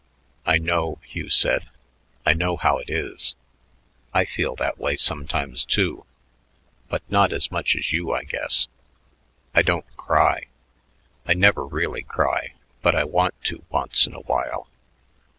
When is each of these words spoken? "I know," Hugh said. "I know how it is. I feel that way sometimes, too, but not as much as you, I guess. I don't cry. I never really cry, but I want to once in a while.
"I 0.47 0.57
know," 0.57 0.97
Hugh 1.05 1.29
said. 1.29 1.69
"I 2.25 2.33
know 2.33 2.57
how 2.57 2.79
it 2.79 2.89
is. 2.89 3.35
I 4.15 4.25
feel 4.25 4.55
that 4.55 4.79
way 4.79 4.95
sometimes, 4.95 5.63
too, 5.63 6.07
but 6.89 7.03
not 7.11 7.31
as 7.31 7.51
much 7.51 7.75
as 7.75 7.91
you, 7.91 8.11
I 8.11 8.23
guess. 8.23 8.67
I 9.53 9.61
don't 9.61 9.85
cry. 9.97 10.47
I 11.27 11.35
never 11.35 11.63
really 11.67 12.01
cry, 12.01 12.55
but 12.81 12.95
I 12.95 13.03
want 13.03 13.39
to 13.43 13.63
once 13.69 14.07
in 14.07 14.15
a 14.15 14.21
while. 14.21 14.67